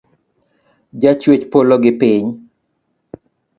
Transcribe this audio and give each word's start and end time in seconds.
Ja 1.01 1.11
chwech 1.21 1.43
polo 1.51 1.75
gi 1.83 1.91
piny. 1.99 2.25